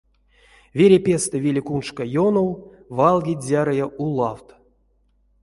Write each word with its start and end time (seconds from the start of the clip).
Верепестэ 0.77 1.37
велекуншка 1.45 2.03
ёнов 2.25 2.49
валгить 2.97 3.45
зярыя 3.49 3.85
улавт. 4.05 4.47